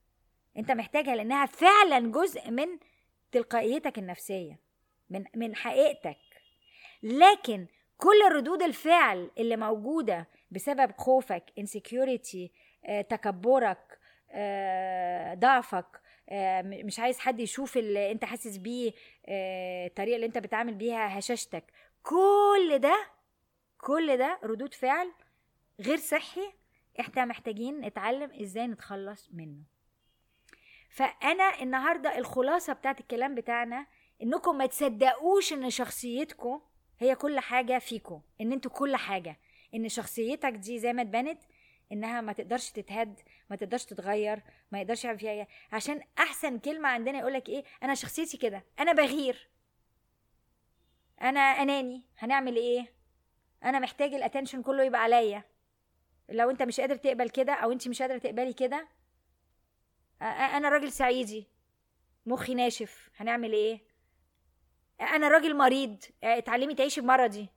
أنت 0.58 0.72
محتاجها 0.72 1.16
لأنها 1.16 1.46
فعلا 1.46 2.12
جزء 2.12 2.52
من 2.52 2.68
تلقائيتك 3.32 3.98
النفسية. 3.98 4.63
من 5.14 5.24
من 5.36 5.56
حقيقتك. 5.56 6.18
لكن 7.04 7.68
كل 7.98 8.36
ردود 8.36 8.62
الفعل 8.64 9.32
اللي 9.38 9.58
موجودة 9.58 10.28
بسبب 10.52 10.92
خوفك 10.98 11.44
insecurity 11.60 12.50
آه، 12.86 13.02
تكبرك 13.02 14.00
آه، 14.32 15.34
ضعفك 15.34 16.02
آه، 16.30 16.62
مش 16.62 17.00
عايز 17.00 17.20
حد 17.20 17.40
يشوف 17.40 17.78
اللي 17.78 18.12
انت 18.12 18.26
حاسس 18.26 18.58
بيه 18.58 18.94
الطريقة 19.88 20.16
اللي 20.16 20.26
انت 20.26 20.38
بتعامل 20.38 20.74
بيها 20.74 21.20
هشاشتك. 21.20 21.64
كل 22.04 22.78
ده 22.80 23.08
كل 23.78 24.18
ده 24.18 24.40
ردود 24.44 24.74
فعل 24.74 25.12
غير 25.80 25.98
صحي 25.98 26.54
إحنا 27.00 27.26
محتاجين 27.26 27.82
نتعلم 27.82 28.32
إزاي 28.42 28.68
نتخلص 28.68 29.30
منه. 29.34 29.64
فأنا 30.90 31.62
النهارده 31.62 32.18
الخلاصة 32.18 32.74
بتاعت 32.74 33.00
الكلام 33.00 33.36
بتاعنا 33.36 33.88
إنكم 34.24 34.58
ما 34.58 34.66
تصدقوش 34.66 35.54
إن 35.54 35.70
شخصيتكم 35.70 36.62
هي 37.00 37.16
كل 37.16 37.40
حاجة 37.40 37.80
فيكم 37.80 38.22
إن 38.42 38.52
أنتوا 38.52 38.72
كل 38.72 38.96
حاجة. 38.96 39.40
إن 39.76 39.90
شخصيتك 39.90 40.52
دي 40.54 40.80
زي 40.80 40.94
ما 40.94 41.02
اتبنت 41.02 41.40
إنها 41.92 42.22
ما 42.22 42.34
تقدرش 42.34 42.72
تتهد 42.72 43.20
ما 43.50 43.56
تقدرش 43.56 43.86
تتغير 43.86 44.42
ما 44.72 44.82
يقدرش 44.82 45.06
يعمل 45.06 45.20
فيها. 45.20 45.48
عشان 45.72 46.02
أحسن 46.20 46.60
كلمة 46.60 46.90
عندنا 46.90 47.20
يقولك 47.20 47.50
إيه؟ 47.50 47.64
أنا 47.84 47.96
شخصيتي 47.96 48.38
كده 48.38 48.64
أنا 48.80 48.94
بغير. 48.94 49.50
أنا 51.22 51.40
أناني. 51.40 52.02
هنعمل 52.18 52.56
إيه؟ 52.56 52.94
أنا 53.64 53.80
محتاج 53.80 54.14
الاتنشن 54.14 54.62
كله 54.62 54.84
يبقى 54.84 55.02
عليا. 55.02 55.44
لو 56.30 56.50
أنت 56.50 56.62
مش 56.64 56.80
قادر 56.80 56.96
تقبل 56.96 57.30
كده 57.30 57.54
أو 57.54 57.72
أنت 57.72 57.88
مش 57.88 58.02
قادرة 58.02 58.18
تقبلي 58.18 58.54
كده 58.54 58.88
أنا 60.22 60.70
راجل 60.70 60.92
صعيدي 60.92 61.48
مخي 62.26 62.54
ناشف. 62.54 63.10
هنعمل 63.18 63.54
إيه؟ 63.54 63.93
أنا 65.02 65.28
راجل 65.28 65.58
مريض. 65.58 66.04
اتعلمي 66.24 66.76
تعيشي 66.76 67.02
بمرضي 67.02 67.50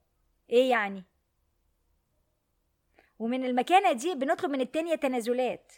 إيه 0.50 0.70
يعني؟ 0.70 1.04
ومن 3.18 3.44
المكانة 3.44 3.92
دي 3.92 4.14
بنطلب 4.14 4.50
من 4.50 4.60
التانية 4.60 4.94
تنازلات 4.94 5.72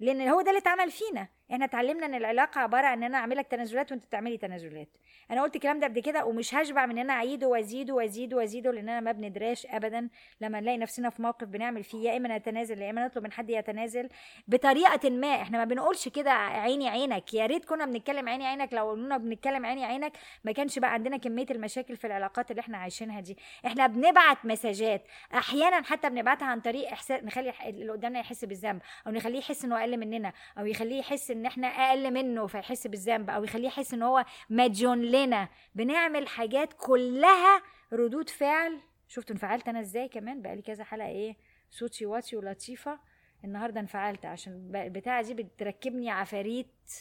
لأن 0.00 0.28
هو 0.28 0.40
ده 0.42 0.50
اللي 0.50 0.58
اتعمل 0.60 0.90
فينا. 0.90 1.28
إحنا 1.52 1.64
اتعلمنا 1.64 2.06
ان 2.06 2.14
العلاقة 2.14 2.60
عبارة 2.60 2.86
عن 2.86 2.98
ان 2.98 3.04
أنا 3.04 3.18
اعمل 3.18 3.36
لك 3.36 3.46
تنازلات 3.46 3.92
وانت 3.92 4.04
تعملي 4.04 4.36
تنازلات. 4.36 4.88
أنا 5.30 5.42
قلت 5.42 5.56
الكلام 5.56 5.80
ده 5.80 5.86
قبل 5.86 6.00
كده 6.00 6.24
ومش 6.24 6.54
هشبع 6.54 6.86
من 6.86 6.92
ان 6.92 6.98
أنا 6.98 7.12
اعيده 7.12 7.48
وازيده 7.48 7.94
وازيده 7.94 8.36
وازيده 8.36 8.70
لأن 8.70 8.88
أنا 8.88 9.00
ما 9.00 9.12
بندراش 9.12 9.66
ابدا. 9.66 10.08
لما 10.40 10.60
نلاقي 10.60 10.78
نفسنا 10.78 11.10
في 11.10 11.22
موقف 11.22 11.46
بنعمل 11.48 11.84
فيه 11.84 12.10
يا 12.10 12.16
إما 12.16 12.36
نتنازل 12.38 12.82
يا 12.82 12.90
إما 12.90 13.04
نطلب 13.06 13.24
من 13.24 13.32
حد 13.32 13.50
يتنازل. 13.50 14.08
بطريقة 14.48 15.10
ما 15.10 15.28
إحنا 15.42 15.58
ما 15.58 15.64
بنقولش 15.64 16.08
كده 16.08 16.30
عيني 16.32 16.88
عينك. 16.88 17.34
يا 17.34 17.46
ريت 17.46 17.64
كنا 17.64 17.84
بنتكلم 17.86 18.28
عيني 18.28 18.46
عينك 18.46 18.72
لو 18.74 18.90
قلنا 18.90 19.16
بنتكلم 19.16 19.66
عيني 19.66 19.84
عينك 19.84 20.12
ما 20.44 20.52
كانش 20.52 20.78
بقى 20.78 20.92
عندنا 20.92 21.16
كمية 21.16 21.46
المشاكل 21.50 21.96
في 21.96 22.06
العلاقات 22.06 22.50
اللي 22.50 22.60
إحنا 22.60 22.78
عايشينها 22.78 23.20
دي. 23.20 23.36
إحنا 23.66 23.86
بنبعت 23.86 24.44
مساجات. 24.44 25.02
أحيانا 25.34 25.82
حتى 25.82 26.10
بنبعتها 26.10 26.46
عن 26.46 26.60
طريق 26.60 26.90
إحساس 26.92 27.22
نخلي 27.24 27.52
اللي 27.66 27.92
قدامنا 27.92 28.20
يحس 28.20 28.44
بالذنب 28.44 28.80
أو 29.06 29.12
نخليه 29.12 29.38
يحس 29.38 29.64
إنه 29.64 29.80
أقل 29.80 29.96
مننا 29.96 30.32
أو 30.58 30.66
يخليه 30.66 30.98
يحس 30.98 31.30
إن 31.40 31.46
إحنا 31.46 31.66
أقل 31.66 32.10
منه 32.10 32.46
فيحس 32.46 32.86
بالذنب 32.86 33.30
أو 33.30 33.44
يخليه 33.44 33.66
يحس 33.66 33.94
إن 33.94 34.02
هو 34.02 34.24
مديون 34.50 35.02
لنا. 35.02 35.48
بنعمل 35.74 36.28
حاجات 36.28 36.72
كلها 36.72 37.62
ردود 37.92 38.28
فعل. 38.30 38.80
شفتوا 39.08 39.34
انفعلت 39.34 39.68
أنا 39.68 39.80
إزاي 39.80 40.08
كمان؟ 40.08 40.42
بقى 40.42 40.56
لي 40.56 40.62
كذا 40.62 40.84
حلقة 40.84 41.08
إيه 41.08 41.36
صوتي 41.70 42.06
واطي 42.06 42.36
ولطيفة. 42.36 43.00
النهارده 43.44 43.80
انفعلت 43.80 44.26
عشان 44.26 44.76
البتاعة 44.76 45.22
دي 45.22 45.34
بتركبني 45.34 46.10
عفاريت 46.10 46.92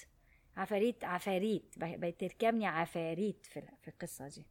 عفاريت 0.58 1.04
عفاريت. 1.04 1.74
بقت 1.78 2.20
تركبني 2.20 2.68
عفاريت 2.68 3.46
في 3.82 3.88
القصة 3.88 4.28
دي. 4.28 4.46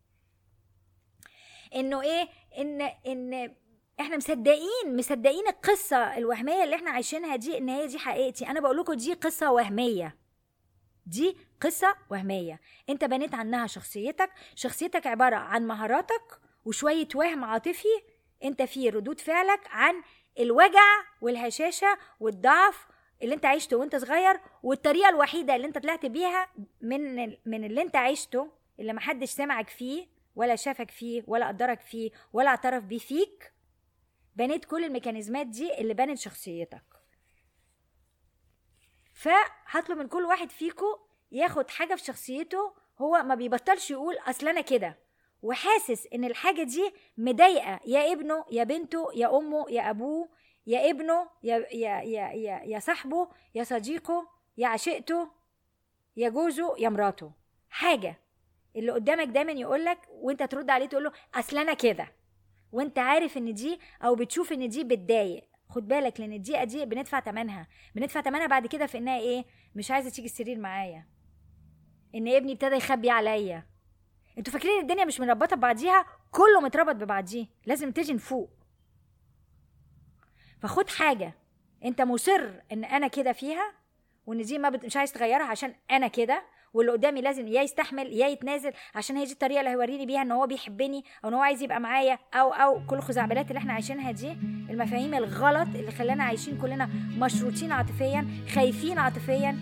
إنه 1.74 2.02
إيه؟ 2.02 2.28
إن 2.58 2.80
إن 2.82 3.54
إحنا 4.00 4.16
مصدقين 4.16 4.96
مصدقين 4.96 5.48
القصة 5.48 6.16
الوهمية 6.16 6.64
اللي 6.64 6.76
إحنا 6.76 6.90
عايشينها 6.90 7.36
دي 7.36 7.58
إن 7.58 7.68
هي 7.68 7.86
دي 7.86 7.98
حقيقتي. 7.98 8.46
أنا 8.46 8.60
بقول 8.60 8.76
لكم 8.76 8.92
دي 8.92 9.12
قصة 9.14 9.50
وهمية. 9.52 10.16
دي 11.06 11.36
قصة 11.60 11.94
وهمية. 12.10 12.60
أنت 12.88 13.04
بنيت 13.04 13.34
عنها 13.34 13.66
شخصيتك. 13.66 14.30
شخصيتك 14.54 15.06
عبارة 15.06 15.36
عن 15.36 15.66
مهاراتك 15.66 16.40
وشوية 16.64 17.08
وهم 17.14 17.44
عاطفي. 17.44 17.88
أنت 18.44 18.62
فيه 18.62 18.90
ردود 18.90 19.20
فعلك 19.20 19.60
عن 19.70 20.02
الوجع 20.40 20.84
والهشاشة 21.20 21.98
والضعف 22.20 22.86
اللي 23.22 23.34
أنت 23.34 23.46
عشته 23.46 23.76
وأنت 23.76 23.96
صغير 23.96 24.40
والطريقة 24.62 25.08
الوحيدة 25.08 25.56
اللي 25.56 25.66
أنت 25.66 25.78
طلعت 25.78 26.06
بيها 26.06 26.48
من 26.80 27.16
من 27.46 27.64
اللي 27.64 27.82
أنت 27.82 27.96
عشته 27.96 28.50
اللي 28.80 28.92
محدش 28.92 29.28
سمعك 29.28 29.68
فيه 29.68 30.06
ولا 30.36 30.56
شافك 30.56 30.90
فيه 30.90 31.22
ولا 31.26 31.48
قدرك 31.48 31.80
فيه 31.80 32.10
ولا 32.32 32.48
اعترف 32.50 32.84
بيه 32.84 32.98
فيك. 32.98 33.52
بنيت 34.38 34.64
كل 34.64 34.84
الميكانيزمات 34.84 35.46
دي 35.46 35.78
اللي 35.80 35.94
بنت 35.94 36.18
شخصيتك. 36.18 36.82
فهطلب 39.14 39.98
من 39.98 40.08
كل 40.08 40.24
واحد 40.24 40.50
فيكم 40.50 40.96
ياخد 41.32 41.70
حاجة 41.70 41.94
في 41.94 42.04
شخصيته 42.04 42.74
هو 42.98 43.22
ما 43.22 43.34
بيبطلش 43.34 43.90
يقول 43.90 44.16
أصل 44.26 44.48
أنا 44.48 44.60
كده 44.60 44.98
وحاسس 45.42 46.06
إن 46.14 46.24
الحاجة 46.24 46.62
دي 46.62 46.92
مضايقة 47.18 47.80
يا 47.86 48.12
ابنه 48.12 48.44
يا 48.50 48.64
بنته 48.64 49.08
يا 49.14 49.38
أمه 49.38 49.70
يا 49.70 49.90
أبوه 49.90 50.28
يا 50.66 50.90
ابنه 50.90 51.28
يا 51.42 51.56
يا 51.72 52.00
يا 52.00 52.28
يا, 52.32 52.62
يا 52.64 52.78
صاحبه 52.78 53.28
يا 53.54 53.64
صديقه 53.64 54.28
يا 54.56 54.68
عشيقته 54.68 55.30
يا 56.16 56.28
جوزه 56.28 56.74
يا 56.78 56.88
مراته. 56.88 57.32
حاجة 57.70 58.20
اللي 58.76 58.92
قدامك 58.92 59.28
دايما 59.28 59.52
يقولك 59.52 59.98
وأنت 60.10 60.42
ترد 60.42 60.70
عليه 60.70 60.86
تقول 60.86 61.04
له 61.04 61.12
أصل 61.34 61.58
أنا 61.58 61.74
كده. 61.74 62.17
وانت 62.72 62.98
عارف 62.98 63.36
ان 63.36 63.54
دي 63.54 63.80
أو 64.04 64.14
بتشوف 64.14 64.52
ان 64.52 64.68
دي 64.68 64.84
بتضايق. 64.84 65.44
خد 65.68 65.88
بالك 65.88 66.20
لأن 66.20 66.32
الدقيقه 66.32 66.64
دي 66.64 66.84
بندفع 66.84 67.20
ثمنها 67.20 67.68
بندفع 67.94 68.20
ثمنها 68.20 68.46
بعد 68.46 68.66
كده 68.66 68.86
في 68.86 68.98
انها 68.98 69.18
إيه؟ 69.18 69.44
مش 69.74 69.90
عايزة 69.90 70.10
تيجي 70.10 70.26
السرير 70.26 70.58
معايا. 70.58 71.06
ان 72.14 72.28
ابني 72.28 72.52
ابتدى 72.52 72.76
يخبي 72.76 73.10
عليا. 73.10 73.66
أنتوا 74.38 74.52
فاكرين 74.52 74.80
الدنيا 74.80 75.04
مش 75.04 75.20
مربطة 75.20 75.56
ببعضيها؟ 75.56 76.06
كله 76.30 76.60
متربط 76.60 76.94
ببعضيه. 76.94 77.46
لازم 77.66 77.92
تيجي 77.92 78.12
نفوق 78.12 78.50
فخد 80.60 80.88
حاجة. 80.90 81.34
انت 81.84 82.02
مصر 82.02 82.50
ان 82.72 82.84
أنا 82.84 83.08
كده 83.08 83.32
فيها 83.32 83.74
وان 84.26 84.42
دي 84.42 84.58
ما 84.58 84.68
بت... 84.68 84.84
مش 84.84 84.96
عايز 84.96 85.12
تغيرها 85.12 85.46
عشان 85.46 85.74
أنا 85.90 86.08
كده. 86.08 86.44
واللي 86.74 86.92
قدامي 86.92 87.20
لازم 87.20 87.48
يا 87.48 87.62
يستحمل 87.62 88.12
يا 88.12 88.26
يتنازل 88.28 88.72
عشان 88.94 89.16
هي 89.16 89.24
دي 89.24 89.32
الطريقة 89.32 89.60
اللي 89.60 89.70
هيوريني 89.70 90.06
بيها 90.06 90.22
إن 90.22 90.32
هو 90.32 90.46
بيحبني 90.46 91.04
أو 91.24 91.28
إن 91.28 91.34
هو 91.34 91.40
عايز 91.42 91.62
يبقى 91.62 91.80
معايا 91.80 92.18
أو 92.34 92.52
أو 92.52 92.80
كل 92.86 92.96
الخزعبلات 92.96 93.48
اللي 93.48 93.58
إحنا 93.58 93.72
عايشينها 93.72 94.10
دي 94.10 94.32
المفاهيم 94.70 95.14
الغلط 95.14 95.68
اللي 95.74 95.90
خلانا 95.90 96.24
عايشين 96.24 96.58
كلنا 96.58 96.88
مشروطين 97.18 97.72
عاطفيا 97.72 98.26
خايفين 98.54 98.98
عاطفيا. 98.98 99.58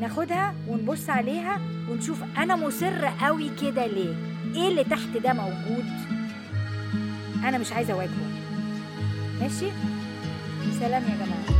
ناخدها 0.00 0.54
ونبص 0.68 1.10
عليها 1.10 1.60
ونشوف 1.90 2.22
أنا 2.38 2.56
مصر 2.56 3.06
قوي 3.20 3.50
كده 3.62 3.86
ليه؟ 3.86 4.14
إيه 4.54 4.68
اللي 4.68 4.84
تحت 4.84 5.08
ده 5.24 5.32
موجود؟ 5.32 5.84
أنا 7.44 7.58
مش 7.58 7.72
عايزة 7.72 7.92
أواجهه. 7.92 8.28
ماشي؟ 9.40 9.66
سلام 10.80 11.02
يا 11.02 11.24
جماعة. 11.24 11.53